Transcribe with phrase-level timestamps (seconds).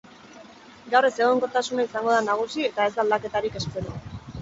[0.93, 3.99] Gaur ezegonkortasuna izango da nagusi eta ez da aldaketarik espero.